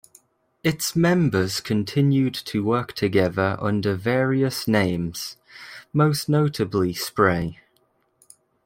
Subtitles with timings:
[0.63, 5.37] Its members continued to work together under various names,
[5.93, 7.59] most notably Spray.